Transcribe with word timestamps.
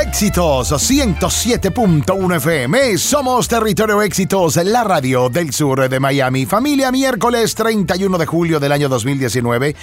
Éxitos 0.00 0.72
107.1 0.72 2.36
FM. 2.36 2.96
Somos 2.96 3.46
Territorio 3.48 4.00
Éxitos, 4.00 4.56
la 4.56 4.82
radio 4.82 5.28
del 5.28 5.52
sur 5.52 5.88
de 5.88 6.00
Miami. 6.00 6.46
Familia, 6.46 6.90
miércoles 6.90 7.54
31 7.54 8.16
de 8.16 8.24
julio 8.26 8.58
del 8.58 8.72
año 8.72 8.88
2019. 8.88 9.76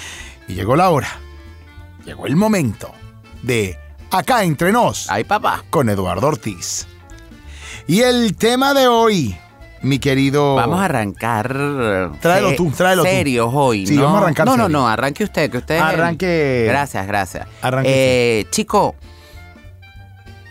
Y 0.48 0.54
llegó 0.54 0.74
la 0.76 0.90
hora. 0.90 1.08
Llegó 2.04 2.26
el 2.26 2.34
momento 2.36 2.90
de 3.42 3.78
Acá 4.10 4.42
entre 4.42 4.72
nos. 4.72 5.08
Ay, 5.10 5.22
papá. 5.24 5.62
Con 5.70 5.88
Eduardo 5.88 6.26
Ortiz. 6.28 6.86
Y 7.86 8.00
el 8.00 8.34
tema 8.36 8.74
de 8.74 8.88
hoy, 8.88 9.36
mi 9.82 9.98
querido. 10.00 10.56
Vamos 10.56 10.80
a 10.80 10.86
arrancar. 10.86 11.48
Tráelo 12.20 12.54
tú, 12.56 12.70
tráelo 12.76 13.02
tú. 13.02 13.08
Serios 13.08 13.50
hoy, 13.52 13.86
Sí, 13.86 13.94
¿no? 13.96 14.02
vamos 14.04 14.18
a 14.20 14.22
arrancar 14.24 14.46
No, 14.46 14.56
no, 14.56 14.64
serio. 14.64 14.78
no, 14.78 14.88
arranque 14.88 15.24
usted, 15.24 15.50
que 15.50 15.58
usted. 15.58 15.78
Arranque. 15.78 16.64
Gracias, 16.68 17.06
gracias. 17.06 17.46
Arranque 17.62 18.40
Eh, 18.40 18.46
chico, 18.50 18.94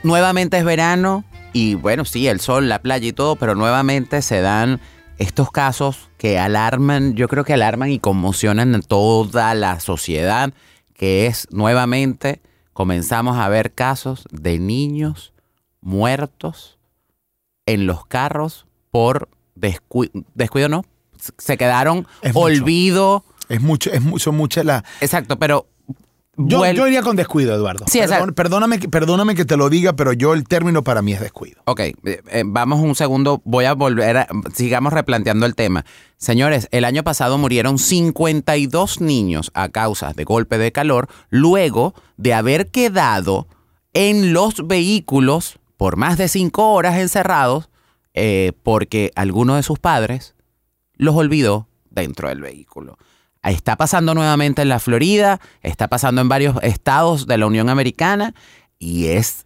nuevamente 0.04 0.58
es 0.58 0.64
verano 0.66 1.24
y 1.54 1.76
bueno, 1.76 2.06
sí, 2.06 2.28
el 2.28 2.40
sol, 2.40 2.70
la 2.70 2.82
playa 2.82 3.08
y 3.08 3.14
todo, 3.14 3.36
pero 3.36 3.56
nuevamente 3.56 4.22
se 4.22 4.42
dan 4.42 4.80
estos 5.18 5.50
casos 5.52 6.10
que 6.18 6.38
alarman, 6.38 7.16
yo 7.16 7.28
creo 7.28 7.44
que 7.44 7.54
alarman 7.54 7.90
y 7.90 8.00
conmocionan 8.00 8.76
a 8.76 8.82
toda 8.82 9.56
la 9.56 9.80
sociedad, 9.80 10.54
que 10.94 11.26
es 11.26 11.48
nuevamente 11.52 12.42
comenzamos 12.74 13.38
a 13.38 13.50
ver 13.50 13.74
casos 13.74 14.26
de 14.32 14.60
niños 14.60 15.34
muertos 15.82 16.78
en 17.66 17.88
los 17.88 18.06
carros 18.06 18.68
por 18.92 19.30
descuido, 19.56 20.12
descuido 20.36 20.70
no, 20.70 20.86
se 21.38 21.58
quedaron 21.58 22.08
Es 22.22 22.34
mucho. 22.36 22.46
olvido, 22.46 23.26
Es 23.50 23.62
mucho, 23.62 23.92
es 23.92 24.02
mucho, 24.02 24.32
mucha 24.32 24.64
la. 24.64 24.84
exacto, 25.02 25.40
pero 25.40 25.68
Yo, 26.40 26.60
vuel- 26.60 26.76
yo 26.76 26.88
iría 26.88 27.02
con 27.02 27.16
descuido, 27.16 27.54
Eduardo. 27.56 27.86
Sí, 27.88 28.00
Perdón- 28.00 28.34
perdóname, 28.36 28.80
que- 28.80 28.88
perdóname 28.90 29.34
que 29.34 29.44
te 29.44 29.58
lo 29.58 29.70
diga, 29.70 29.94
pero 29.94 30.14
yo 30.14 30.34
el 30.34 30.44
término 30.48 30.84
para 30.84 31.02
mí 31.02 31.12
es 31.14 31.20
descuido. 31.20 31.62
Ok, 31.66 31.80
eh, 31.80 31.96
eh, 32.04 32.44
vamos 32.46 32.80
un 32.80 32.94
segundo, 32.96 33.42
voy 33.44 33.66
a 33.66 33.74
volver, 33.74 34.18
a, 34.18 34.28
sigamos 34.54 34.94
replanteando 34.94 35.46
el 35.48 35.56
tema. 35.56 35.84
Señores, 36.18 36.68
el 36.72 36.86
año 36.86 37.04
pasado 37.04 37.38
murieron 37.40 37.80
52 37.80 39.02
niños 39.02 39.52
a 39.54 39.70
causa 39.70 40.14
de 40.14 40.24
golpe 40.24 40.58
de 40.58 40.72
calor 40.72 41.08
luego 41.30 41.94
de 42.18 42.34
haber 42.34 42.68
quedado 42.70 43.48
en 43.94 44.34
los 44.34 44.68
vehículos 44.68 45.60
por 45.76 45.96
más 45.98 46.18
de 46.18 46.28
5 46.28 46.72
horas 46.74 46.98
encerrados 46.98 47.70
eh, 48.14 48.52
porque 48.64 49.12
alguno 49.16 49.56
de 49.56 49.64
sus 49.64 49.80
padres 49.80 50.36
los 50.96 51.16
olvidó 51.16 51.68
dentro 51.90 52.30
del 52.30 52.42
vehículo. 52.42 52.98
Está 53.52 53.76
pasando 53.76 54.14
nuevamente 54.14 54.62
en 54.62 54.70
la 54.70 54.80
Florida, 54.80 55.40
está 55.62 55.88
pasando 55.88 56.22
en 56.22 56.30
varios 56.30 56.58
estados 56.64 57.28
de 57.28 57.38
la 57.38 57.48
Unión 57.48 57.70
Americana 57.70 58.34
y 58.80 59.08
es 59.08 59.46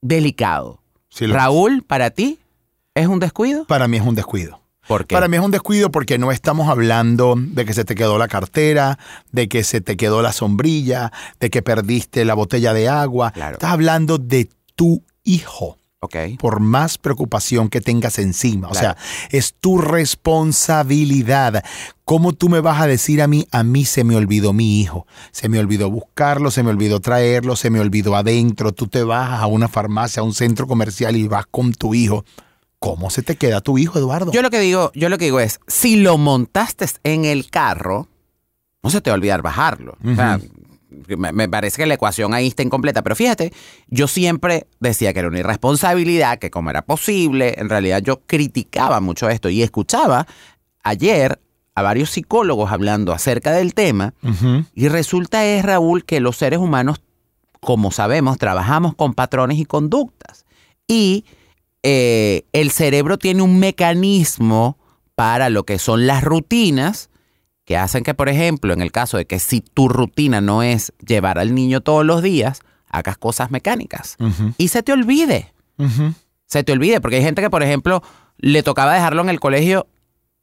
delicado. 0.00 0.82
Sí, 1.08 1.26
Raúl, 1.26 1.82
para 1.82 2.10
ti, 2.10 2.38
¿es 2.94 3.06
un 3.06 3.20
descuido? 3.20 3.64
Para 3.66 3.88
mí 3.88 3.96
es 3.96 4.02
un 4.02 4.14
descuido. 4.14 4.60
¿Por 4.86 5.06
qué? 5.06 5.14
Para 5.14 5.28
mí 5.28 5.36
es 5.36 5.42
un 5.42 5.50
descuido 5.50 5.90
porque 5.90 6.18
no 6.18 6.32
estamos 6.32 6.68
hablando 6.68 7.34
de 7.36 7.66
que 7.66 7.74
se 7.74 7.84
te 7.84 7.94
quedó 7.94 8.16
la 8.16 8.26
cartera, 8.26 8.98
de 9.32 9.48
que 9.48 9.62
se 9.62 9.80
te 9.82 9.96
quedó 9.96 10.22
la 10.22 10.32
sombrilla, 10.32 11.12
de 11.40 11.50
que 11.50 11.62
perdiste 11.62 12.24
la 12.24 12.34
botella 12.34 12.72
de 12.72 12.88
agua. 12.88 13.30
Claro. 13.32 13.54
Estás 13.54 13.70
hablando 13.70 14.16
de 14.16 14.48
tu 14.74 15.04
hijo. 15.24 15.76
Ok. 16.00 16.16
Por 16.38 16.60
más 16.60 16.96
preocupación 16.96 17.68
que 17.68 17.80
tengas 17.80 18.18
encima. 18.18 18.68
O 18.68 18.74
sea, 18.74 18.96
es 19.30 19.54
tu 19.54 19.78
responsabilidad. 19.78 21.64
¿Cómo 22.04 22.32
tú 22.32 22.48
me 22.48 22.60
vas 22.60 22.80
a 22.80 22.86
decir 22.86 23.20
a 23.20 23.26
mí, 23.26 23.48
a 23.50 23.64
mí 23.64 23.84
se 23.84 24.04
me 24.04 24.14
olvidó 24.14 24.52
mi 24.52 24.80
hijo? 24.80 25.06
Se 25.32 25.48
me 25.48 25.58
olvidó 25.58 25.90
buscarlo, 25.90 26.52
se 26.52 26.62
me 26.62 26.70
olvidó 26.70 27.00
traerlo, 27.00 27.56
se 27.56 27.70
me 27.70 27.80
olvidó 27.80 28.14
adentro. 28.14 28.72
Tú 28.72 28.86
te 28.86 29.02
vas 29.02 29.40
a 29.40 29.46
una 29.46 29.66
farmacia, 29.66 30.20
a 30.20 30.24
un 30.24 30.34
centro 30.34 30.68
comercial 30.68 31.16
y 31.16 31.26
vas 31.26 31.46
con 31.50 31.72
tu 31.72 31.94
hijo. 31.94 32.24
¿Cómo 32.78 33.10
se 33.10 33.22
te 33.22 33.34
queda 33.34 33.60
tu 33.60 33.76
hijo, 33.76 33.98
Eduardo? 33.98 34.30
Yo 34.30 34.40
lo 34.40 34.50
que 34.50 34.60
digo, 34.60 34.92
yo 34.94 35.08
lo 35.08 35.18
que 35.18 35.24
digo 35.24 35.40
es, 35.40 35.58
si 35.66 35.96
lo 35.96 36.16
montaste 36.16 36.86
en 37.02 37.24
el 37.24 37.50
carro, 37.50 38.06
no 38.84 38.90
se 38.90 39.00
te 39.00 39.10
va 39.10 39.14
a 39.14 39.18
olvidar 39.18 39.42
bajarlo. 39.42 39.96
O 40.04 40.14
sea, 40.14 40.38
me, 41.16 41.32
me 41.32 41.48
parece 41.48 41.76
que 41.76 41.86
la 41.86 41.94
ecuación 41.94 42.34
ahí 42.34 42.48
está 42.48 42.62
incompleta. 42.62 43.02
Pero 43.02 43.16
fíjate, 43.16 43.52
yo 43.88 44.08
siempre 44.08 44.66
decía 44.80 45.12
que 45.12 45.20
era 45.20 45.28
una 45.28 45.38
irresponsabilidad, 45.38 46.38
que 46.38 46.50
cómo 46.50 46.70
era 46.70 46.82
posible. 46.82 47.54
En 47.58 47.68
realidad 47.68 48.02
yo 48.02 48.20
criticaba 48.26 49.00
mucho 49.00 49.28
esto 49.28 49.48
y 49.48 49.62
escuchaba 49.62 50.26
ayer 50.82 51.40
a 51.78 51.82
varios 51.82 52.10
psicólogos 52.10 52.72
hablando 52.72 53.12
acerca 53.12 53.52
del 53.52 53.72
tema. 53.72 54.12
Y 54.74 54.88
resulta 54.88 55.44
es, 55.44 55.64
Raúl, 55.64 56.04
que 56.04 56.18
los 56.18 56.36
seres 56.36 56.58
humanos, 56.58 57.00
como 57.60 57.92
sabemos, 57.92 58.36
trabajamos 58.36 58.94
con 58.96 59.14
patrones 59.14 59.58
y 59.58 59.64
conductas. 59.64 60.44
Y 60.88 61.24
eh, 61.84 62.42
el 62.52 62.72
cerebro 62.72 63.16
tiene 63.16 63.42
un 63.42 63.60
mecanismo 63.60 64.76
para 65.14 65.50
lo 65.50 65.64
que 65.64 65.78
son 65.78 66.08
las 66.08 66.24
rutinas 66.24 67.10
que 67.68 67.76
hacen 67.76 68.02
que, 68.02 68.14
por 68.14 68.30
ejemplo, 68.30 68.72
en 68.72 68.80
el 68.80 68.90
caso 68.90 69.18
de 69.18 69.26
que 69.26 69.38
si 69.38 69.60
tu 69.60 69.90
rutina 69.90 70.40
no 70.40 70.62
es 70.62 70.94
llevar 71.06 71.38
al 71.38 71.54
niño 71.54 71.82
todos 71.82 72.02
los 72.02 72.22
días, 72.22 72.60
hagas 72.88 73.18
cosas 73.18 73.50
mecánicas 73.50 74.16
y 74.56 74.68
se 74.68 74.82
te 74.82 74.90
olvide. 74.90 75.52
Se 76.46 76.64
te 76.64 76.72
olvide, 76.72 77.02
porque 77.02 77.16
hay 77.16 77.22
gente 77.22 77.42
que, 77.42 77.50
por 77.50 77.62
ejemplo, 77.62 78.02
le 78.38 78.62
tocaba 78.62 78.94
dejarlo 78.94 79.20
en 79.20 79.28
el 79.28 79.38
colegio 79.38 79.86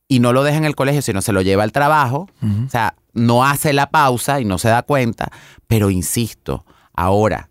y 0.07 0.19
no 0.19 0.33
lo 0.33 0.43
deja 0.43 0.57
en 0.57 0.65
el 0.65 0.75
colegio, 0.75 1.01
sino 1.01 1.23
se 1.23 1.33
lo 1.33 1.41
lleva 1.41 1.63
al 1.63 1.71
trabajo. 1.71 2.29
O 2.43 2.69
sea, 2.69 2.93
no 3.13 3.43
hace 3.43 3.73
la 3.73 3.89
pausa 3.89 4.39
y 4.39 4.45
no 4.45 4.59
se 4.59 4.69
da 4.69 4.83
cuenta. 4.83 5.31
Pero 5.65 5.89
insisto, 5.89 6.63
ahora, 6.93 7.49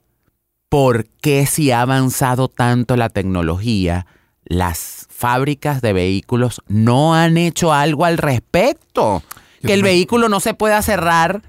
¿por 0.69 1.07
qué 1.21 1.47
si 1.47 1.73
ha 1.73 1.81
avanzado 1.81 2.47
tanto 2.47 2.97
la 2.97 3.09
tecnología, 3.09 4.07
las 4.45 5.09
fábricas 5.11 5.83
de 5.83 5.95
vehículos 5.95 6.61
no 6.69 7.17
han 7.17 7.39
hecho 7.39 7.73
algo 7.73 8.05
al 8.05 8.19
respecto? 8.19 9.25
Que 9.67 9.75
el 9.75 9.83
vehículo 9.83 10.29
no 10.29 10.41
se 10.41 10.55
pueda 10.55 10.81
cerrar. 10.83 11.43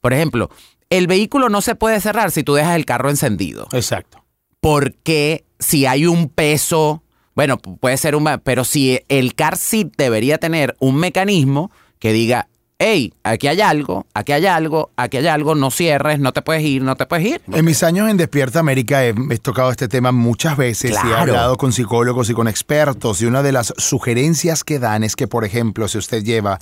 Por 0.00 0.12
ejemplo, 0.12 0.50
el 0.90 1.06
vehículo 1.06 1.48
no 1.48 1.60
se 1.60 1.74
puede 1.74 2.00
cerrar 2.00 2.30
si 2.30 2.42
tú 2.42 2.54
dejas 2.54 2.76
el 2.76 2.84
carro 2.84 3.08
encendido 3.10 3.66
Exacto. 3.72 4.24
porque 4.60 5.44
si 5.58 5.86
hay 5.86 6.06
un 6.06 6.28
peso, 6.28 7.02
bueno, 7.34 7.58
pu- 7.58 7.78
puede 7.78 7.96
ser 7.96 8.14
un, 8.16 8.28
pero 8.44 8.64
si 8.64 9.00
el 9.08 9.34
car 9.34 9.56
seat 9.56 9.88
debería 9.96 10.38
tener 10.38 10.76
un 10.80 10.96
mecanismo 10.96 11.70
que 11.98 12.12
diga, 12.12 12.48
hey, 12.78 13.14
aquí 13.22 13.46
hay 13.46 13.60
algo, 13.60 14.06
aquí 14.12 14.32
hay 14.32 14.46
algo, 14.46 14.90
aquí 14.96 15.16
hay 15.18 15.28
algo, 15.28 15.54
no 15.54 15.70
cierres, 15.70 16.18
no 16.18 16.32
te 16.32 16.42
puedes 16.42 16.62
ir, 16.64 16.82
no 16.82 16.96
te 16.96 17.06
puedes 17.06 17.24
ir. 17.26 17.40
En 17.52 17.64
mis 17.64 17.82
años 17.84 18.10
en 18.10 18.16
Despierta 18.16 18.58
América 18.58 19.04
he, 19.04 19.14
he 19.30 19.38
tocado 19.38 19.70
este 19.70 19.86
tema 19.88 20.10
muchas 20.12 20.56
veces 20.56 20.90
y 21.04 21.08
he 21.08 21.14
hablado 21.14 21.56
con 21.56 21.72
psicólogos 21.72 22.28
y 22.30 22.34
con 22.34 22.48
expertos 22.48 23.22
y 23.22 23.26
una 23.26 23.42
de 23.42 23.52
las 23.52 23.72
sugerencias 23.78 24.64
que 24.64 24.78
dan 24.80 25.04
es 25.04 25.14
que, 25.16 25.28
por 25.28 25.44
ejemplo, 25.44 25.86
si 25.88 25.98
usted 25.98 26.22
lleva 26.24 26.58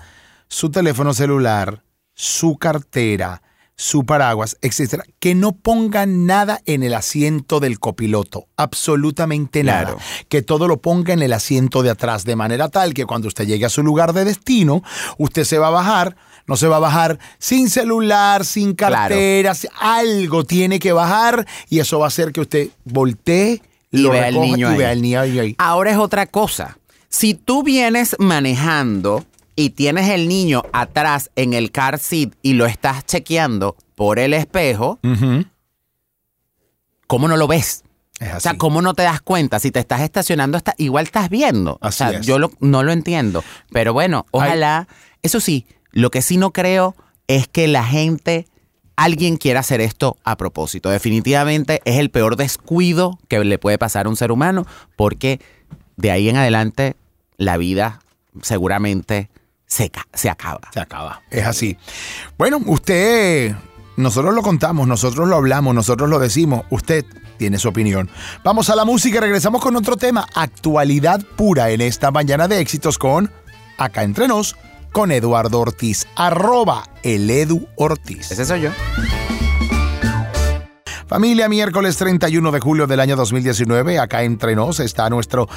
su 0.51 0.71
teléfono 0.71 1.15
celular, 1.15 1.85
su 2.13 2.59
cartera, 2.59 3.41
su 3.77 4.05
paraguas, 4.05 4.59
etcétera, 4.61 5.05
que 5.21 5.35
no 5.35 5.53
ponga 5.53 6.05
nada 6.05 6.61
en 6.67 6.83
el 6.83 6.93
asiento 6.93 7.61
del 7.61 7.79
copiloto, 7.79 8.47
absolutamente 8.57 9.63
nada. 9.65 9.83
Claro. 9.95 9.99
Que 10.29 10.43
todo 10.43 10.69
lo 10.69 10.83
ponga 10.83 11.15
en 11.15 11.23
el 11.23 11.33
asiento 11.33 11.83
de 11.83 11.89
atrás, 11.91 12.25
de 12.25 12.37
manera 12.37 12.69
tal 12.69 12.93
que 12.93 13.07
cuando 13.07 13.29
usted 13.29 13.47
llegue 13.47 13.65
a 13.65 13.71
su 13.71 13.83
lugar 13.83 14.13
de 14.13 14.27
destino, 14.27 14.83
usted 15.17 15.45
se 15.45 15.57
va 15.57 15.69
a 15.69 15.71
bajar, 15.71 16.17
no 16.47 16.57
se 16.57 16.67
va 16.67 16.77
a 16.77 16.81
bajar 16.81 17.19
sin 17.39 17.71
celular, 17.71 18.45
sin 18.45 18.75
Claro. 18.75 18.95
cartera, 18.97 19.55
si- 19.55 19.69
algo 19.81 20.45
tiene 20.45 20.79
que 20.79 20.93
bajar 20.93 21.47
y 21.71 21.79
eso 21.79 22.01
va 22.01 22.07
a 22.07 22.09
hacer 22.09 22.33
que 22.33 22.41
usted 22.43 22.69
voltee 22.85 23.63
Y 23.93 23.99
lo 24.03 24.11
vea 24.11 24.27
recoja 24.27 24.45
niño 24.47 24.75
y 24.75 24.77
vea 24.77 24.91
al 24.91 25.01
niño 25.01 25.21
ahí. 25.21 25.55
Ahora 25.59 25.91
es 25.93 25.97
otra 25.97 26.27
cosa. 26.27 26.77
Si 27.09 27.33
tú 27.35 27.63
vienes 27.63 28.15
manejando 28.19 29.25
y 29.61 29.71
tienes 29.71 30.09
el 30.09 30.27
niño 30.27 30.63
atrás 30.73 31.31
en 31.37 31.53
el 31.53 31.71
car 31.71 31.99
seat 31.99 32.33
y 32.41 32.55
lo 32.55 32.65
estás 32.67 33.05
chequeando 33.05 33.77
por 33.95 34.19
el 34.19 34.33
espejo. 34.33 34.99
¿cómo 37.07 37.29
no 37.29 37.37
lo 37.37 37.47
ves? 37.47 37.85
Es 38.21 38.35
O 38.35 38.41
sea. 38.41 38.57
¿cómo 38.57 38.83
no 38.83 38.95
te 38.95 39.03
das 39.03 39.21
cuenta? 39.21 39.59
Si 39.59 39.71
te 39.71 39.81
estás 39.81 40.01
estacionando, 40.01 40.57
está, 40.59 40.75
igual 40.79 41.05
estás 41.05 41.29
viendo. 41.29 41.79
Así 41.81 42.03
o 42.05 42.09
sea, 42.09 42.19
es. 42.19 42.27
yo 42.27 42.39
lo- 42.39 42.53
no 42.61 42.83
lo 42.83 42.93
entiendo. 42.93 43.43
Pero 43.71 43.93
bueno, 43.93 44.27
ojalá. 44.31 44.89
Eso 45.23 45.41
sí, 45.41 45.67
lo 45.91 46.11
que 46.11 46.23
sí 46.23 46.37
no 46.37 46.53
creo 46.53 46.95
es 47.29 47.47
que 47.49 47.69
la 47.69 47.85
gente, 47.85 48.47
alguien 48.97 49.37
quiera 49.37 49.61
hacer 49.61 49.81
esto 49.81 50.17
a 50.25 50.37
propósito. 50.37 50.89
Definitivamente 50.91 51.83
es 51.85 51.99
el 51.99 52.11
peor 52.11 52.37
descuido 52.37 53.19
que 53.29 53.45
le 53.45 53.59
puede 53.59 53.77
pasar 53.79 54.07
a 54.07 54.09
un 54.09 54.17
ser 54.17 54.33
humano, 54.33 54.67
porque 54.97 55.41
de 55.97 56.11
ahí 56.11 56.29
en 56.31 56.37
adelante 56.37 56.97
la 57.37 57.57
vida 57.59 58.01
seguramente 58.43 59.29
se, 59.71 59.91
se 60.13 60.29
acaba. 60.29 60.61
Se 60.75 60.81
acaba. 60.81 61.23
Es 61.31 61.47
así. 61.47 61.79
Bueno, 62.37 62.61
usted, 62.67 63.55
nosotros 63.97 64.35
lo 64.35 64.43
contamos, 64.43 64.87
nosotros 64.87 65.29
lo 65.29 65.37
hablamos, 65.37 65.75
nosotros 65.75 66.11
lo 66.11 66.19
decimos. 66.19 66.65
Usted 66.71 67.07
tiene 67.39 67.59
su 67.59 67.69
opinión. 67.69 68.11
Vamos 68.45 68.69
a 68.69 68.77
la 68.77 68.85
música 68.85 69.19
y 69.19 69.21
regresamos 69.21 69.63
con 69.63 69.77
otro 69.77 69.97
tema. 69.97 70.27
Actualidad 70.35 71.23
pura 71.37 71.71
en 71.71 71.81
esta 71.81 72.11
mañana 72.11 72.49
de 72.49 72.61
éxitos 72.61 72.99
con 72.99 73.33
Acá 73.79 74.03
Entre 74.03 74.29
Nos, 74.29 74.57
con 74.93 75.13
Eduardo 75.13 75.61
Ortiz. 75.61 76.07
Arroba 76.17 76.89
el 77.03 77.31
Edu 77.31 77.67
Ortiz. 77.77 78.31
Ese 78.33 78.45
soy 78.45 78.63
yo. 78.63 78.71
Familia, 81.11 81.49
miércoles 81.49 81.97
31 81.97 82.53
de 82.53 82.61
julio 82.61 82.87
del 82.87 83.01
año 83.01 83.17
2019, 83.17 83.99
acá 83.99 84.23
entre 84.23 84.55
nos 84.55 84.79
está 84.79 85.11
nuestro 85.11 85.49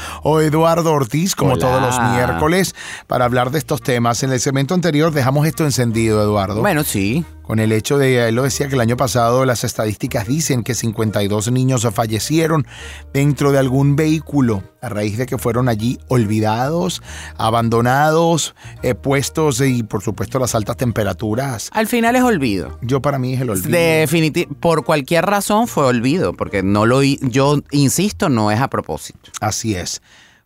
Eduardo 0.41 0.91
Ortiz, 0.91 1.35
como 1.35 1.51
Hola. 1.51 1.61
todos 1.61 1.79
los 1.79 2.11
miércoles, 2.11 2.73
para 3.05 3.25
hablar 3.25 3.51
de 3.51 3.59
estos 3.59 3.79
temas. 3.79 4.23
En 4.23 4.31
el 4.31 4.39
segmento 4.39 4.73
anterior 4.73 5.11
dejamos 5.11 5.45
esto 5.45 5.63
encendido, 5.63 6.23
Eduardo. 6.23 6.61
Bueno, 6.61 6.83
sí. 6.83 7.23
Con 7.43 7.59
el 7.59 7.71
hecho 7.73 7.97
de, 7.97 8.29
él 8.29 8.35
lo 8.35 8.43
decía 8.43 8.67
que 8.69 8.75
el 8.75 8.81
año 8.81 8.95
pasado 8.97 9.45
las 9.45 9.63
estadísticas 9.63 10.27
dicen 10.27 10.63
que 10.63 10.73
52 10.73 11.51
niños 11.51 11.85
fallecieron 11.93 12.65
dentro 13.13 13.51
de 13.51 13.59
algún 13.59 13.95
vehículo 13.97 14.63
a 14.81 14.89
raíz 14.89 15.17
de 15.17 15.25
que 15.25 15.37
fueron 15.37 15.67
allí 15.69 15.99
olvidados, 16.07 17.01
abandonados, 17.37 18.55
eh, 18.81 18.95
puestos 18.95 19.61
y 19.61 19.83
por 19.83 20.01
supuesto 20.01 20.39
las 20.39 20.55
altas 20.55 20.77
temperaturas. 20.77 21.69
Al 21.73 21.87
final 21.87 22.15
es 22.15 22.23
olvido. 22.23 22.77
Yo 22.81 23.01
para 23.01 23.19
mí 23.19 23.33
es 23.33 23.41
el 23.41 23.49
olvido. 23.49 23.69
Definiti- 23.77 24.47
por 24.59 24.83
cualquier 24.83 25.25
razón 25.25 25.67
fue 25.67 25.85
olvido, 25.85 26.33
porque 26.33 26.63
no 26.63 26.85
lo 26.85 27.03
yo 27.03 27.59
insisto, 27.71 28.29
no 28.29 28.51
es 28.51 28.59
a 28.59 28.69
propósito. 28.69 29.31
Así 29.39 29.75
es. 29.75 30.01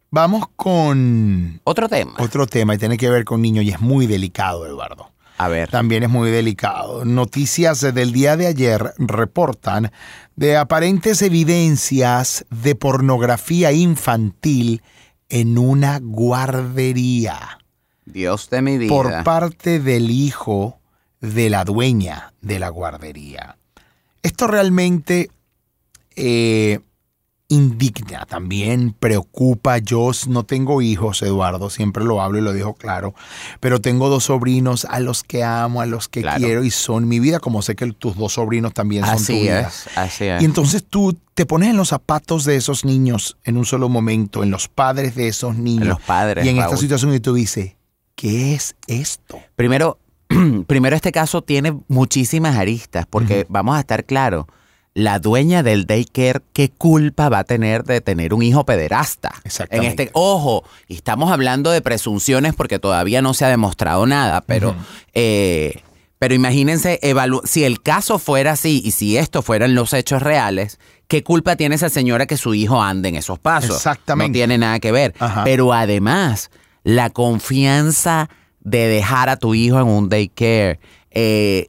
Vamos 0.09 0.45
con 0.55 1.59
Otro 1.63 1.89
tema. 1.89 2.13
otro 2.19 2.47
tema 2.47 2.75
y 2.75 2.77
tiene 2.77 2.97
que 2.97 3.09
ver 3.09 3.25
con 3.25 3.41
niños 3.41 3.65
y 3.65 3.69
es 3.71 3.81
muy 3.81 4.07
delicado, 4.07 4.65
Eduardo. 4.65 5.11
A 5.37 5.47
ver. 5.47 5.69
También 5.69 6.03
es 6.03 6.09
muy 6.09 6.31
delicado. 6.31 7.05
Noticias 7.05 7.81
del 7.81 8.11
día 8.11 8.35
de 8.37 8.47
ayer 8.47 8.93
reportan 8.97 9.91
de 10.35 10.57
aparentes 10.57 11.21
evidencias 11.21 12.45
de 12.49 12.75
pornografía 12.75 13.71
infantil 13.71 14.81
en 15.29 15.57
una 15.57 15.99
guardería 16.01 17.59
Dios 18.05 18.49
de 18.49 18.61
mi 18.61 18.77
vida. 18.77 18.89
por 18.89 19.23
parte 19.23 19.79
del 19.79 20.09
hijo 20.09 20.79
de 21.21 21.49
la 21.49 21.65
dueña 21.65 22.33
de 22.41 22.59
la 22.59 22.69
guardería. 22.69 23.57
Esto 24.23 24.47
realmente 24.47 25.29
eh, 26.15 26.79
indigna, 27.49 28.25
también 28.25 28.93
preocupa. 28.99 29.77
Yo 29.77 30.11
no 30.27 30.43
tengo 30.43 30.81
hijos, 30.81 31.21
Eduardo, 31.21 31.69
siempre 31.69 32.03
lo 32.03 32.21
hablo 32.21 32.37
y 32.37 32.41
lo 32.41 32.51
dejo 32.53 32.73
claro, 32.73 33.13
pero 33.59 33.79
tengo 33.79 34.09
dos 34.09 34.25
sobrinos 34.25 34.85
a 34.89 34.99
los 34.99 35.23
que 35.23 35.43
amo, 35.43 35.81
a 35.81 35.85
los 35.85 36.07
que 36.07 36.21
Claro. 36.21 36.39
quiero 36.45 36.63
y 36.63 36.71
son 36.71 37.07
mi 37.07 37.19
vida, 37.19 37.39
como 37.39 37.61
sé 37.61 37.75
que 37.75 37.91
tus 37.93 38.17
dos 38.17 38.33
sobrinos 38.33 38.73
también 38.73 39.05
son 39.05 39.15
tu 39.15 39.21
así 39.23 39.33
vida. 39.41 39.61
es, 39.61 39.87
así 39.97 40.25
es. 40.25 40.41
Y 40.41 40.45
entonces 40.45 40.83
tú 40.89 41.17
te 41.33 41.45
pones 41.45 41.69
en 41.69 41.77
los 41.77 41.89
zapatos 41.89 42.43
de 42.43 42.55
esos 42.57 42.83
niños 42.83 43.37
en 43.43 43.57
un 43.57 43.65
solo 43.65 43.87
momento, 43.89 44.43
en 44.43 44.51
los 44.51 44.67
padres 44.67 45.15
de 45.15 45.27
esos 45.29 45.55
niños. 45.57 45.87
los 45.87 46.01
padres, 46.01 46.45
Y 46.45 46.49
en 46.49 46.57
esta 46.57 46.75
situación 46.77 47.13
y 47.13 47.19
tú 47.19 47.33
dices, 47.33 47.75
¿qué 48.15 48.55
es 48.55 48.75
esto? 48.87 49.39
Primero, 49.55 49.99
primero 50.67 50.95
este 50.97 51.11
caso 51.13 51.41
tiene 51.43 51.77
muchísimas 51.87 52.57
aristas, 52.57 53.05
porque 53.09 53.45
vamos 53.47 53.77
a 53.77 53.79
estar 53.79 54.03
claros, 54.03 54.47
la 54.97 55.19
dueña 55.19 55.61
del 55.61 55.85
daycare, 55.85 56.41
¿qué 56.53 56.71
culpa 56.71 57.29
va 57.29 57.39
a 57.39 57.43
tener 57.43 57.83
de 57.83 58.01
tener 58.01 58.33
un 58.33 58.41
hijo 58.41 58.65
pederasta? 58.65 59.29
En 59.35 59.41
Exactamente. 59.45 59.89
este, 60.05 60.09
ojo, 60.13 60.63
estamos 60.89 61.31
hablando 61.31 61.69
de 61.69 61.83
presunciones 61.83 62.55
porque 62.55 62.79
todavía 62.79 63.21
no 63.21 63.35
se 63.35 63.45
ha 63.45 63.49
demostrado 63.49 64.07
nada, 64.07 64.41
pero, 64.41 64.75
eh, 65.13 65.83
pero 66.17 66.33
imagínense, 66.33 66.99
si 67.43 67.63
el 67.63 67.83
caso 67.83 68.17
fuera 68.17 68.53
así 68.53 68.81
y 68.83 68.89
si 68.89 69.17
esto 69.17 69.43
fueran 69.43 69.75
los 69.75 69.93
hechos 69.93 70.23
reales, 70.23 70.79
¿qué 71.07 71.23
culpa 71.23 71.55
tiene 71.55 71.75
esa 71.75 71.89
señora 71.89 72.25
que 72.25 72.35
su 72.35 72.55
hijo 72.55 72.81
ande 72.81 73.09
en 73.09 73.17
esos 73.17 73.37
pasos? 73.37 73.75
Exactamente. 73.75 74.29
No 74.29 74.33
tiene 74.33 74.57
nada 74.57 74.79
que 74.79 74.91
ver. 74.91 75.13
Ajá. 75.19 75.43
Pero 75.43 75.73
además, 75.73 76.49
la 76.83 77.11
confianza 77.11 78.31
de 78.61 78.87
dejar 78.87 79.29
a 79.29 79.37
tu 79.37 79.53
hijo 79.53 79.79
en 79.79 79.89
un 79.89 80.09
daycare, 80.09 80.79
eh, 81.11 81.67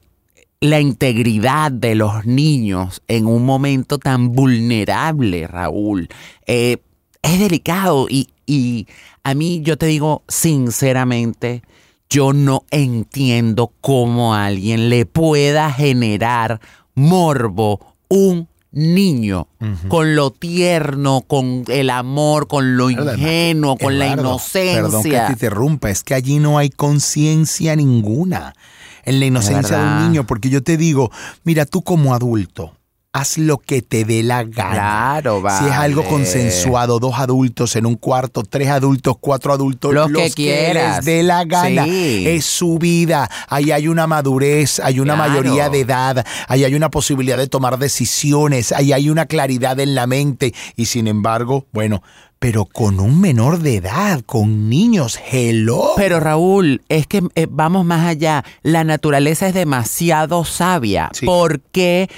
la 0.61 0.81
integridad 0.81 1.71
de 1.71 1.95
los 1.95 2.25
niños 2.25 3.01
en 3.07 3.27
un 3.27 3.45
momento 3.45 3.97
tan 3.97 4.33
vulnerable, 4.33 5.47
Raúl, 5.47 6.09
eh, 6.45 6.77
es 7.21 7.39
delicado 7.39 8.07
y, 8.09 8.29
y 8.45 8.87
a 9.23 9.33
mí 9.33 9.61
yo 9.61 9.77
te 9.77 9.85
digo 9.85 10.23
sinceramente, 10.27 11.63
yo 12.09 12.33
no 12.33 12.63
entiendo 12.71 13.71
cómo 13.79 14.33
a 14.33 14.47
alguien 14.47 14.89
le 14.89 15.05
pueda 15.05 15.71
generar 15.71 16.59
morbo 16.93 17.95
un 18.09 18.49
niño 18.71 19.47
con 19.87 20.15
lo 20.15 20.31
tierno, 20.31 21.21
con 21.21 21.63
el 21.69 21.89
amor, 21.89 22.47
con 22.47 22.77
lo 22.77 22.89
ingenuo, 22.89 23.77
con 23.77 23.97
la 23.97 24.07
inocencia. 24.07 24.81
Perdón 24.81 25.03
que 25.03 25.09
te 25.09 25.31
interrumpa, 25.31 25.89
es 25.89 26.03
que 26.03 26.15
allí 26.15 26.39
no 26.39 26.57
hay 26.57 26.69
conciencia 26.69 27.75
ninguna 27.75 28.53
en 29.05 29.19
la 29.19 29.25
inocencia 29.25 29.77
de 29.77 29.83
un 29.83 30.07
niño, 30.07 30.25
porque 30.25 30.49
yo 30.49 30.63
te 30.63 30.77
digo, 30.77 31.11
mira, 31.43 31.65
tú 31.65 31.83
como 31.83 32.13
adulto, 32.13 32.78
haz 33.11 33.37
lo 33.39 33.57
que 33.57 33.81
te 33.81 34.05
dé 34.05 34.21
la 34.21 34.43
gana. 34.43 34.71
Claro, 34.73 35.41
Si 35.59 35.65
es 35.65 35.71
algo 35.71 36.03
vale. 36.03 36.13
consensuado, 36.13 36.99
dos 36.99 37.15
adultos 37.17 37.75
en 37.75 37.85
un 37.87 37.95
cuarto, 37.95 38.43
tres 38.43 38.69
adultos, 38.69 39.15
cuatro 39.19 39.51
adultos, 39.51 39.93
Los 39.93 40.11
que 40.11 40.29
quieras. 40.29 40.97
les 40.97 41.05
dé 41.05 41.23
la 41.23 41.43
gana. 41.45 41.85
Sí. 41.85 42.23
Es 42.27 42.45
su 42.45 42.77
vida. 42.77 43.29
Ahí 43.47 43.71
hay 43.71 43.87
una 43.87 44.05
madurez, 44.05 44.79
hay 44.79 44.99
una 44.99 45.15
Claro. 45.15 45.29
mayoría 45.31 45.69
de 45.69 45.79
edad, 45.79 46.25
ahí 46.47 46.63
hay 46.63 46.75
una 46.75 46.89
posibilidad 46.89 47.37
de 47.37 47.47
tomar 47.47 47.79
decisiones, 47.79 48.71
ahí 48.71 48.93
hay 48.93 49.09
una 49.09 49.25
claridad 49.25 49.79
en 49.79 49.95
la 49.95 50.05
mente. 50.05 50.53
Y 50.75 50.85
sin 50.85 51.07
embargo, 51.07 51.65
bueno, 51.71 52.03
pero 52.37 52.63
con 52.63 53.01
un 53.01 53.19
menor 53.19 53.59
de 53.59 53.75
edad, 53.77 54.21
con 54.25 54.69
niños, 54.69 55.19
hello. 55.29 55.91
Pero 55.97 56.21
Raúl, 56.21 56.81
es 56.87 57.05
que 57.05 57.21
eh, 57.35 57.47
vamos 57.49 57.83
más 57.85 58.07
allá. 58.07 58.45
La 58.63 58.85
naturaleza 58.85 59.47
es 59.49 59.53
demasiado 59.53 60.45
sabia. 60.45 61.09
Sí. 61.11 61.25
¿Por 61.25 61.59
qué 61.59 62.09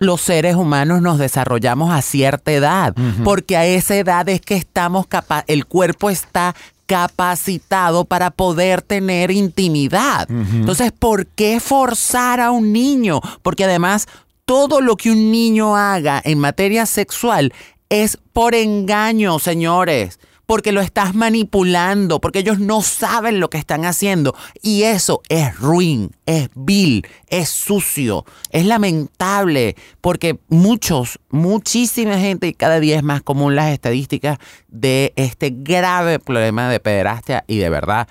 los 0.00 0.22
seres 0.22 0.56
humanos 0.56 1.00
nos 1.02 1.18
desarrollamos 1.18 1.92
a 1.92 2.02
cierta 2.02 2.50
edad? 2.50 2.94
Porque 3.22 3.56
a 3.56 3.66
esa 3.66 3.94
edad 3.94 4.28
es 4.28 4.40
que 4.40 4.56
estamos 4.56 5.06
capa 5.06 5.44
el 5.46 5.66
cuerpo 5.66 6.10
está 6.10 6.56
capacitado 6.86 8.04
para 8.04 8.32
poder 8.32 8.82
tener 8.82 9.30
intimidad. 9.30 10.28
Entonces, 10.28 10.90
¿por 10.90 11.26
qué 11.26 11.60
forzar 11.60 12.40
a 12.40 12.50
un 12.50 12.72
niño? 12.72 13.20
Porque 13.42 13.64
además 13.64 14.08
todo 14.44 14.80
lo 14.80 14.96
que 14.96 15.12
un 15.12 15.30
niño 15.30 15.76
haga 15.76 16.20
en 16.24 16.40
materia 16.40 16.86
sexual 16.86 17.52
es 17.90 18.18
por 18.32 18.56
engaño, 18.56 19.38
señores. 19.38 20.18
Porque 20.50 20.72
lo 20.72 20.80
estás 20.80 21.14
manipulando, 21.14 22.20
porque 22.20 22.40
ellos 22.40 22.58
no 22.58 22.82
saben 22.82 23.38
lo 23.38 23.50
que 23.50 23.56
están 23.56 23.84
haciendo. 23.84 24.34
Y 24.60 24.82
eso 24.82 25.22
es 25.28 25.56
ruin, 25.56 26.10
es 26.26 26.48
vil, 26.56 27.06
es 27.28 27.48
sucio, 27.50 28.24
es 28.50 28.66
lamentable. 28.66 29.76
Porque 30.00 30.40
muchos, 30.48 31.20
muchísima 31.30 32.18
gente, 32.18 32.48
y 32.48 32.52
cada 32.52 32.80
día 32.80 32.96
es 32.96 33.04
más 33.04 33.22
común 33.22 33.54
las 33.54 33.70
estadísticas 33.70 34.38
de 34.66 35.12
este 35.14 35.50
grave 35.54 36.18
problema 36.18 36.68
de 36.68 36.80
pederastia. 36.80 37.44
Y 37.46 37.58
de 37.58 37.70
verdad, 37.70 38.08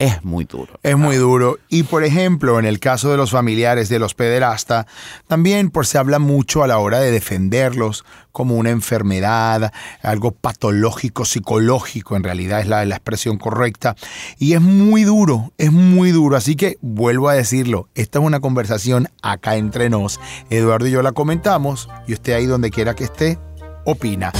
es 0.00 0.24
muy 0.24 0.46
duro. 0.46 0.80
Es 0.82 0.96
muy 0.96 1.16
duro. 1.16 1.58
Y 1.68 1.82
por 1.82 2.04
ejemplo, 2.04 2.58
en 2.58 2.64
el 2.64 2.80
caso 2.80 3.10
de 3.10 3.18
los 3.18 3.32
familiares 3.32 3.90
de 3.90 3.98
los 3.98 4.14
pederasta, 4.14 4.86
también 5.28 5.68
pues, 5.70 5.88
se 5.88 5.98
habla 5.98 6.18
mucho 6.18 6.64
a 6.64 6.66
la 6.66 6.78
hora 6.78 7.00
de 7.00 7.10
defenderlos 7.10 8.06
como 8.32 8.54
una 8.54 8.70
enfermedad, 8.70 9.74
algo 10.02 10.30
patológico, 10.30 11.26
psicológico, 11.26 12.16
en 12.16 12.24
realidad 12.24 12.60
es 12.60 12.66
la, 12.66 12.82
la 12.86 12.96
expresión 12.96 13.36
correcta. 13.36 13.94
Y 14.38 14.54
es 14.54 14.62
muy 14.62 15.04
duro, 15.04 15.52
es 15.58 15.70
muy 15.70 16.12
duro. 16.12 16.34
Así 16.34 16.56
que 16.56 16.78
vuelvo 16.80 17.28
a 17.28 17.34
decirlo, 17.34 17.88
esta 17.94 18.20
es 18.20 18.24
una 18.24 18.40
conversación 18.40 19.08
acá 19.20 19.56
entre 19.56 19.90
nos. 19.90 20.18
Eduardo 20.48 20.86
y 20.86 20.92
yo 20.92 21.02
la 21.02 21.12
comentamos 21.12 21.90
y 22.08 22.14
usted 22.14 22.32
ahí 22.32 22.46
donde 22.46 22.70
quiera 22.70 22.94
que 22.94 23.04
esté, 23.04 23.38
opina. 23.84 24.32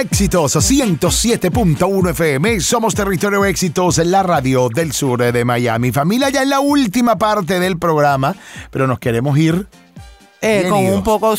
Éxitos 0.00 0.56
107.1 0.56 2.10
FM, 2.10 2.60
somos 2.60 2.94
Territorio 2.94 3.44
Éxitos 3.44 3.98
en 3.98 4.10
la 4.10 4.22
radio 4.22 4.70
del 4.74 4.92
sur 4.92 5.20
de 5.30 5.44
Miami. 5.44 5.92
Familia, 5.92 6.30
ya 6.30 6.42
en 6.42 6.48
la 6.48 6.60
última 6.60 7.18
parte 7.18 7.60
del 7.60 7.78
programa, 7.78 8.34
pero 8.70 8.86
nos 8.86 8.98
queremos 8.98 9.36
ir. 9.38 9.66
Eh, 10.40 10.64
con 10.70 10.86
un 10.86 11.02
poco, 11.04 11.34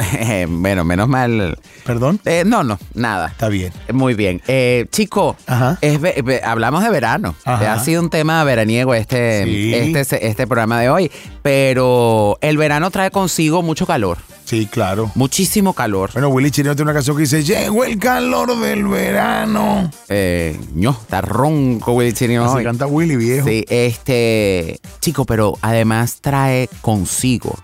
bueno, 0.48 0.82
menos 0.84 1.08
mal. 1.08 1.58
Perdón, 1.84 2.18
Eh, 2.24 2.44
no, 2.46 2.64
no, 2.64 2.78
nada. 2.94 3.28
está 3.28 3.50
bien. 3.50 3.70
Muy 3.92 4.14
bien. 4.14 4.40
Eh, 4.48 4.86
chico, 4.90 5.36
Ajá. 5.46 5.76
es 5.82 6.00
ve- 6.00 6.22
ve- 6.24 6.40
hablamos 6.42 6.82
de 6.82 6.88
verano. 6.88 7.34
Ajá. 7.44 7.74
Ha 7.74 7.80
sido 7.84 8.00
un 8.00 8.08
tema 8.08 8.42
veraniego 8.44 8.94
este, 8.94 9.44
Sí. 9.44 9.74
este, 9.74 10.26
este 10.26 10.46
programa 10.46 10.80
de 10.80 10.88
hoy. 10.88 11.10
Pero 11.42 12.38
el 12.40 12.56
verano 12.56 12.90
trae 12.90 13.10
consigo 13.10 13.62
mucho 13.62 13.86
calor. 13.86 14.16
Sí, 14.46 14.66
claro. 14.66 15.10
Muchísimo 15.16 15.72
calor. 15.72 16.10
Bueno, 16.12 16.28
Willy 16.28 16.52
Chirino 16.52 16.76
tiene 16.76 16.90
una 16.90 16.94
canción 16.94 17.16
que 17.16 17.22
dice, 17.22 17.42
llegó 17.42 17.84
el 17.84 17.98
calor 17.98 18.56
del 18.60 18.86
verano. 18.86 19.90
Eh, 20.08 20.56
ño, 20.72 20.90
está 21.02 21.20
ronco 21.20 21.92
Willy 21.92 22.12
Chirino 22.12 22.50
hoy. 22.52 22.62
canta 22.62 22.86
Willy, 22.86 23.16
viejo. 23.16 23.48
Sí, 23.48 23.64
este, 23.68 24.78
chico, 25.00 25.24
pero 25.24 25.58
además 25.62 26.18
trae 26.20 26.70
consigo 26.80 27.58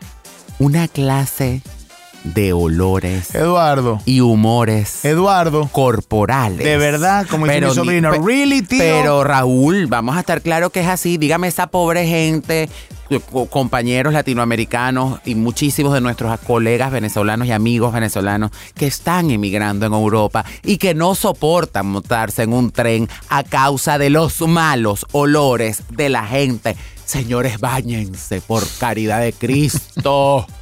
una 0.59 0.89
clase 0.89 1.63
de 2.25 2.53
olores 2.53 3.35
Eduardo, 3.35 4.01
y 4.05 4.21
humores 4.21 5.05
Eduardo, 5.05 5.69
corporales. 5.73 6.59
de 6.65 6.77
verdad, 6.77 7.27
como 7.29 7.47
dice 7.47 7.61
mi 7.61 7.67
ni- 7.67 7.75
sobrino, 7.75 8.11
really, 8.13 8.63
tío. 8.63 8.79
Pero 8.79 9.25
Raúl, 9.25 9.87
vamos 9.89 10.17
a 10.17 10.21
estar 10.21 10.41
claro 10.43 10.71
que 10.71 10.81
es 10.81 10.89
así. 10.89 11.19
Dígame 11.19 11.49
esa 11.49 11.67
pobre 11.67 12.07
gente 12.07 12.69
co- 13.31 13.47
compañeros 13.47 14.13
latinoamericanos 14.15 15.21
y 15.25 15.35
muchísimos 15.35 15.93
de 15.95 16.01
nuestros 16.01 16.39
colegas 16.41 16.91
venezolanos 16.93 17.47
y 17.49 17.53
amigos 17.53 17.93
venezolanos 17.93 18.51
que 18.75 18.87
están 18.87 19.31
emigrando 19.31 19.85
en 19.87 19.93
Europa 19.93 20.45
y 20.63 20.79
que 20.79 20.95
no 20.95 21.15
soportan 21.15 21.87
montarse 21.87 22.45
en 22.45 22.53
un 22.53 22.71
tren 22.71 23.09
a 23.29 23.43
causa 23.43 23.99
de 23.99 24.11
los 24.11 24.41
malos 24.43 25.07
olores 25.13 25.83
de 25.91 26.09
la 26.09 26.25
gente. 26.27 26.77
Señores, 27.05 27.59
bañense 27.61 28.41
por 28.41 28.63
caridad 28.79 29.21
de 29.21 29.33
Cristo. 29.33 30.47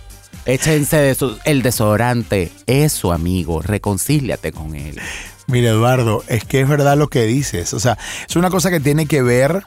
Échense 0.47 0.97
de 0.97 1.15
su- 1.15 1.39
el 1.45 1.63
desodorante. 1.63 2.51
Es 2.67 2.93
su 2.93 3.13
amigo. 3.13 3.63
Reconcíliate 3.63 4.53
con 4.53 4.75
él. 4.75 4.99
Mira, 5.47 5.71
Eduardo, 5.71 6.23
es 6.29 6.45
que 6.45 6.61
es 6.61 6.69
verdad 6.69 6.97
lo 6.97 7.09
que 7.09 7.25
dices. 7.25 7.75
O 7.75 7.81
sea, 7.81 7.99
es 8.29 8.37
una 8.37 8.51
cosa 8.51 8.71
que 8.71 8.81
tiene 8.81 9.07
que 9.07 9.23
ver 9.23 9.65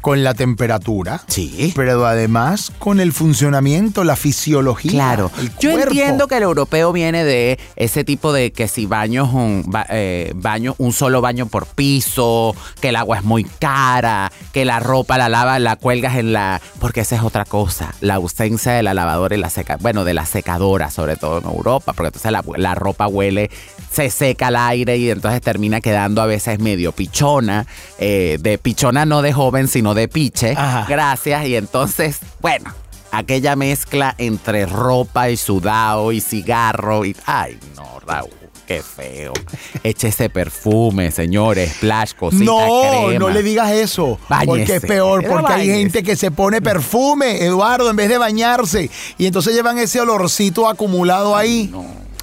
con 0.00 0.24
la 0.24 0.34
temperatura. 0.34 1.22
Sí. 1.26 1.72
Pero 1.76 2.06
además 2.06 2.72
con 2.78 3.00
el 3.00 3.12
funcionamiento, 3.12 4.04
la 4.04 4.16
fisiología. 4.16 4.90
Claro, 4.90 5.30
el 5.40 5.50
yo 5.58 5.72
cuerpo. 5.72 5.88
entiendo 5.90 6.26
que 6.28 6.36
el 6.36 6.42
europeo 6.42 6.92
viene 6.92 7.24
de 7.24 7.58
ese 7.76 8.04
tipo 8.04 8.32
de 8.32 8.52
que 8.52 8.68
si 8.68 8.86
baños 8.86 9.32
un 9.32 9.64
ba- 9.66 9.86
eh, 9.90 10.32
baño 10.34 10.74
un 10.78 10.92
solo 10.92 11.20
baño 11.20 11.46
por 11.46 11.66
piso, 11.66 12.54
que 12.80 12.88
el 12.90 12.96
agua 12.96 13.18
es 13.18 13.24
muy 13.24 13.44
cara, 13.44 14.32
que 14.52 14.64
la 14.64 14.80
ropa 14.80 15.18
la 15.18 15.28
lava 15.28 15.58
la 15.58 15.76
cuelgas 15.76 16.16
en 16.16 16.32
la 16.32 16.60
porque 16.80 17.00
esa 17.00 17.16
es 17.16 17.22
otra 17.22 17.44
cosa, 17.44 17.94
la 18.00 18.14
ausencia 18.14 18.72
de 18.72 18.82
la 18.82 18.94
lavadora 18.94 19.34
y 19.36 19.38
la 19.38 19.50
seca, 19.50 19.76
bueno 19.76 20.04
de 20.04 20.14
la 20.14 20.26
secadora 20.26 20.90
sobre 20.90 21.16
todo 21.16 21.38
en 21.38 21.44
Europa, 21.44 21.92
porque 21.92 22.08
entonces 22.08 22.30
la, 22.32 22.42
la 22.56 22.74
ropa 22.74 23.06
huele, 23.06 23.50
se 23.90 24.10
seca 24.10 24.48
al 24.48 24.56
aire 24.56 24.96
y 24.96 25.10
entonces 25.10 25.40
termina 25.40 25.80
quedando 25.80 26.22
a 26.22 26.26
veces 26.26 26.58
medio 26.60 26.92
pichona, 26.92 27.66
eh, 27.98 28.38
de 28.40 28.58
pichona 28.58 29.04
no 29.04 29.22
de 29.22 29.32
joven 29.32 29.68
sino 29.68 29.89
de 29.94 30.08
piche, 30.08 30.52
Ajá. 30.56 30.86
gracias 30.88 31.46
y 31.46 31.56
entonces 31.56 32.18
bueno 32.40 32.72
aquella 33.12 33.56
mezcla 33.56 34.14
entre 34.18 34.66
ropa 34.66 35.30
y 35.30 35.36
sudado 35.36 36.12
y 36.12 36.20
cigarro 36.20 37.04
y... 37.04 37.16
Ay, 37.26 37.58
no, 37.74 37.98
Raúl, 38.06 38.30
qué 38.68 38.82
feo. 38.82 39.32
Eche 39.82 40.08
ese 40.08 40.30
perfume, 40.30 41.10
señores, 41.10 41.72
splash, 41.72 42.12
cosita 42.14 42.44
No, 42.44 42.82
crema. 43.08 43.18
no 43.18 43.30
le 43.30 43.42
digas 43.42 43.72
eso. 43.72 44.16
Báñese. 44.28 44.46
Porque 44.46 44.76
es 44.76 44.82
peor, 44.82 45.26
porque 45.26 45.52
hay 45.52 45.66
gente 45.66 46.04
que 46.04 46.14
se 46.14 46.30
pone 46.30 46.62
perfume, 46.62 47.44
Eduardo, 47.44 47.90
en 47.90 47.96
vez 47.96 48.08
de 48.08 48.18
bañarse. 48.18 48.88
Y 49.18 49.26
entonces 49.26 49.54
llevan 49.54 49.78
ese 49.78 50.00
olorcito 50.00 50.68
acumulado 50.68 51.34
ahí. 51.36 51.72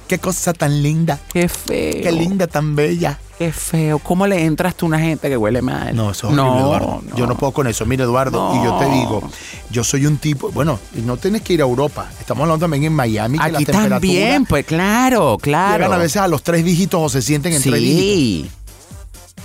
Qué 0.08 0.18
cosa 0.18 0.52
tan 0.54 0.82
linda. 0.82 1.18
Qué 1.32 1.48
feo. 1.48 2.02
Qué 2.02 2.10
linda, 2.10 2.46
tan 2.46 2.74
bella. 2.74 3.18
Qué 3.38 3.52
feo. 3.52 3.98
¿Cómo 3.98 4.26
le 4.26 4.42
entras 4.44 4.74
tú 4.74 4.86
a 4.86 4.88
una 4.88 4.98
gente 4.98 5.28
que 5.28 5.36
huele 5.36 5.60
mal? 5.62 5.94
No, 5.94 6.10
eso 6.10 6.28
es 6.30 6.36
horrible, 6.38 6.60
Eduardo. 6.60 7.02
Yo 7.14 7.26
no 7.26 7.36
puedo 7.36 7.52
con 7.52 7.66
eso. 7.66 7.84
Mira, 7.86 8.04
Eduardo, 8.04 8.52
y 8.56 8.64
yo 8.64 8.78
te 8.78 8.86
No. 8.86 8.94
digo, 8.94 9.30
yo 9.70 9.84
soy 9.84 10.06
un 10.06 10.16
tipo, 10.16 10.50
bueno, 10.50 10.80
no 11.04 11.18
tienes 11.18 11.42
que 11.42 11.52
ir 11.52 11.60
a 11.60 11.64
Europa. 11.64 12.08
Estamos 12.18 12.42
hablando 12.42 12.64
también 12.64 12.84
en 12.84 12.94
Miami, 12.94 13.38
que 13.38 13.44
Aquí 13.44 13.52
la 13.52 13.58
temperatura 13.58 13.96
también, 14.00 14.46
pues 14.46 14.64
claro, 14.64 15.36
claro. 15.40 15.76
llegan 15.84 15.92
a 15.92 15.98
veces 15.98 16.16
a 16.16 16.26
los 16.26 16.42
tres 16.42 16.64
dígitos 16.64 17.00
o 17.00 17.08
se 17.10 17.20
sienten 17.22 17.52
en 17.52 17.62
tres 17.62 17.74
dígitos. 17.80 18.02
Sí. 18.02 18.50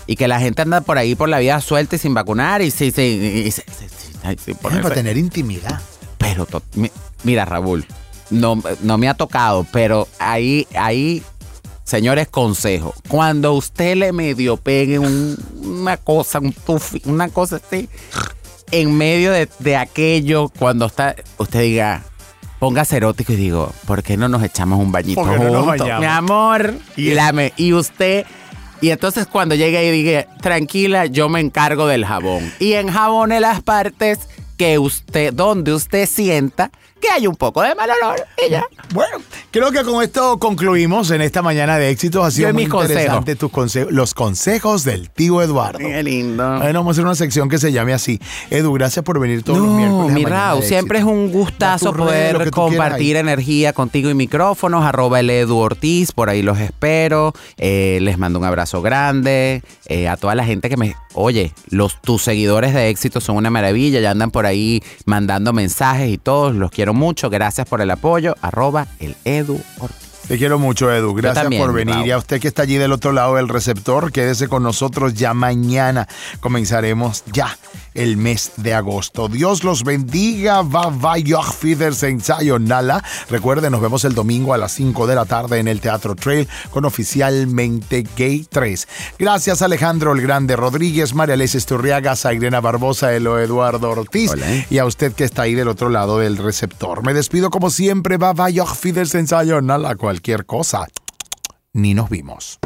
Y 0.07 0.15
que 0.15 0.27
la 0.27 0.39
gente 0.39 0.61
anda 0.61 0.81
por 0.81 0.97
ahí 0.97 1.15
por 1.15 1.27
la 1.29 1.39
vida 1.39 1.59
suelta 1.61 1.95
y 1.97 1.99
sin 1.99 2.13
vacunar 2.13 2.61
y 2.61 2.71
sí, 2.71 2.91
sí. 2.91 3.01
y- 3.01 3.53
ay, 4.25 4.37
ponerse- 4.61 4.81
para 4.81 4.95
tener 4.95 5.17
intimidad. 5.17 5.81
Pero, 6.17 6.47
mira, 7.23 7.43
Raúl, 7.45 7.85
no, 8.33 8.61
no 8.81 8.97
me 8.97 9.07
ha 9.09 9.13
tocado, 9.13 9.65
pero 9.71 10.07
ahí, 10.19 10.67
ahí, 10.77 11.23
señores, 11.83 12.27
consejo. 12.27 12.93
Cuando 13.07 13.53
usted 13.53 13.95
le 13.95 14.11
medio 14.13 14.57
pegue 14.57 14.99
un- 14.99 15.37
una 15.63 15.97
cosa, 15.97 16.39
un 16.39 16.51
tufi, 16.53 17.01
una 17.05 17.29
cosa 17.29 17.57
así, 17.65 17.89
en 18.71 18.95
medio 18.97 19.31
de, 19.31 19.47
de 19.59 19.75
aquello, 19.77 20.49
cuando 20.59 20.85
está, 20.87 21.15
usted 21.37 21.61
diga, 21.61 22.03
póngase 22.59 22.97
erótico 22.97 23.33
y 23.33 23.35
digo, 23.35 23.71
¿por 23.85 24.03
qué 24.03 24.17
no 24.17 24.27
nos 24.29 24.41
echamos 24.43 24.79
un 24.79 24.91
bañito 24.91 25.21
¿Por 25.21 25.31
qué 25.37 25.43
no 25.45 25.63
juntos? 25.63 25.67
bañamos? 25.79 25.99
Mi 25.99 26.05
amor. 26.07 26.73
Y 26.95 27.09
Y, 27.09 27.13
la 27.13 27.31
me- 27.31 27.53
y 27.57 27.73
usted... 27.73 28.25
Y 28.81 28.89
entonces 28.89 29.27
cuando 29.27 29.55
llegue 29.55 29.85
y 29.87 29.91
diga, 29.91 30.27
tranquila, 30.41 31.05
yo 31.05 31.29
me 31.29 31.39
encargo 31.39 31.87
del 31.87 32.03
jabón. 32.05 32.51
Y 32.59 32.73
enjabone 32.73 33.39
las 33.39 33.61
partes 33.61 34.19
que 34.57 34.77
usted, 34.77 35.31
donde 35.33 35.73
usted 35.73 36.05
sienta 36.05 36.69
que 37.03 37.09
hay 37.09 37.27
un 37.27 37.35
poco 37.35 37.61
de 37.61 37.75
mal 37.75 37.89
olor. 37.89 38.25
Y 38.47 38.49
ya. 38.49 38.65
Bueno, 38.93 39.17
creo 39.51 39.71
que 39.71 39.83
con 39.83 40.01
esto 40.01 40.39
concluimos 40.39 41.11
en 41.11 41.21
esta 41.21 41.41
mañana 41.41 41.77
de 41.77 41.89
éxitos. 41.89 42.25
Ha 42.25 42.31
sido 42.31 42.47
Yo 42.47 42.49
y 42.51 42.53
muy 42.53 42.63
mis 42.63 42.71
consejos. 42.71 42.91
interesante 42.95 43.35
tus 43.35 43.51
consejos, 43.51 43.91
los 43.91 44.13
consejos 44.13 44.83
del 44.85 45.09
tío 45.09 45.41
Eduardo. 45.41 45.79
Qué 45.79 46.01
lindo. 46.01 46.59
Bueno, 46.59 46.79
vamos 46.79 46.91
a 46.91 46.93
hacer 46.93 47.05
una 47.05 47.15
sección 47.15 47.49
que 47.49 47.57
se 47.57 47.71
llame 47.73 47.93
así. 47.93 48.21
Edu, 48.49 48.71
gracias 48.73 49.03
por 49.03 49.19
venir 49.19 49.43
todos 49.43 49.59
los 49.59 49.67
miércoles. 49.75 50.13
Mi 50.13 50.23
Raúl, 50.23 50.63
siempre 50.63 50.99
es 50.99 51.03
un 51.05 51.31
gustazo 51.31 51.93
poder 51.93 52.51
compartir 52.51 53.17
energía 53.17 53.73
contigo 53.73 54.09
y 54.09 54.13
micrófonos. 54.13 54.85
Arroba 54.85 55.19
el 55.19 55.29
Edu 55.29 55.57
Ortiz, 55.57 56.13
por 56.13 56.29
ahí 56.29 56.41
los 56.41 56.59
espero. 56.59 57.33
Eh, 57.57 57.99
les 58.01 58.17
mando 58.17 58.39
un 58.39 58.45
abrazo 58.45 58.81
grande. 58.81 59.61
Eh, 59.87 60.07
a 60.07 60.15
toda 60.15 60.35
la 60.35 60.45
gente 60.45 60.69
que 60.69 60.77
me. 60.77 60.95
Oye, 61.15 61.53
los 61.69 62.01
tus 62.01 62.23
seguidores 62.23 62.73
de 62.73 62.89
éxito 62.89 63.19
son 63.19 63.35
una 63.35 63.49
maravilla. 63.49 63.99
Ya 63.99 64.11
andan 64.11 64.31
por 64.31 64.45
ahí 64.45 64.81
mandando 65.05 65.51
mensajes 65.51 66.09
y 66.09 66.17
todos. 66.17 66.55
Los 66.55 66.71
quiero 66.71 66.92
mucho. 66.93 67.29
Gracias 67.29 67.67
por 67.67 67.81
el 67.81 67.91
apoyo. 67.91 68.35
Arroba 68.41 68.87
el 68.99 69.15
Edu 69.25 69.59
Ortiz. 69.79 70.13
Te 70.27 70.37
quiero 70.37 70.57
mucho, 70.57 70.91
Edu. 70.91 71.13
Gracias 71.13 71.43
también, 71.43 71.61
por 71.61 71.73
venir. 71.73 72.05
Y 72.05 72.11
a 72.11 72.17
usted 72.17 72.39
que 72.39 72.47
está 72.47 72.61
allí 72.61 72.77
del 72.77 72.93
otro 72.93 73.11
lado 73.11 73.35
del 73.35 73.49
receptor, 73.49 74.11
quédese 74.11 74.47
con 74.47 74.63
nosotros 74.63 75.13
ya 75.13 75.33
mañana. 75.33 76.07
Comenzaremos 76.39 77.23
ya 77.33 77.57
el 77.93 78.17
mes 78.17 78.51
de 78.57 78.73
agosto. 78.73 79.27
Dios 79.27 79.63
los 79.63 79.83
bendiga. 79.83 80.61
Va, 80.61 80.89
va, 80.89 81.17
ensayo, 81.17 82.59
Nala. 82.59 83.03
Recuerden, 83.29 83.71
nos 83.71 83.81
vemos 83.81 84.05
el 84.05 84.13
domingo 84.15 84.53
a 84.53 84.57
las 84.57 84.71
5 84.73 85.07
de 85.07 85.15
la 85.15 85.25
tarde 85.25 85.59
en 85.59 85.67
el 85.67 85.81
Teatro 85.81 86.15
Trail 86.15 86.47
con 86.69 86.85
oficialmente 86.85 88.05
Gay 88.15 88.45
3. 88.49 88.87
Gracias, 89.19 89.61
Alejandro 89.61 90.13
el 90.13 90.21
Grande 90.21 90.55
Rodríguez, 90.55 91.13
María 91.13 91.35
Alesia 91.35 91.57
Esturriaga, 91.57 92.15
Sairena 92.15 92.61
Barbosa, 92.61 93.13
Elo 93.13 93.39
Eduardo 93.39 93.89
Ortiz. 93.89 94.31
Hola. 94.31 94.65
Y 94.69 94.77
a 94.77 94.85
usted 94.85 95.13
que 95.13 95.23
está 95.23 95.43
ahí 95.43 95.53
del 95.53 95.67
otro 95.67 95.89
lado 95.89 96.19
del 96.19 96.37
receptor. 96.37 97.03
Me 97.03 97.13
despido 97.13 97.49
como 97.49 97.69
siempre. 97.69 98.17
Va, 98.17 98.33
va, 98.33 98.49
ensayo, 98.49 99.61
Nala. 99.61 99.95
Cualquier 99.95 100.45
cosa. 100.45 100.87
Ni 101.73 101.93
nos 101.93 102.09
vimos. 102.09 102.59